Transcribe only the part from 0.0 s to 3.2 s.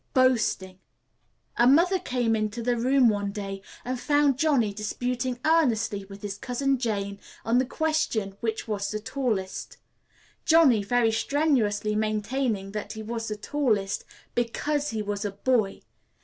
Boasting. A mother came into the room